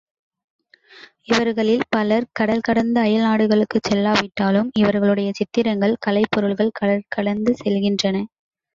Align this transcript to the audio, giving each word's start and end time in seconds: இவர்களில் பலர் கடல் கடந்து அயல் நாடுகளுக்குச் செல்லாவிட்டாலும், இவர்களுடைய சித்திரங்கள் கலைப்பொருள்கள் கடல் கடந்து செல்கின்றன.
இவர்களில் 1.23 1.83
பலர் 1.89 2.27
கடல் 2.31 2.65
கடந்து 2.67 2.99
அயல் 2.99 3.23
நாடுகளுக்குச் 3.23 3.87
செல்லாவிட்டாலும், 3.89 4.71
இவர்களுடைய 4.79 5.31
சித்திரங்கள் 5.33 5.97
கலைப்பொருள்கள் 6.07 6.77
கடல் 6.81 7.09
கடந்து 7.09 7.53
செல்கின்றன. 7.63 8.17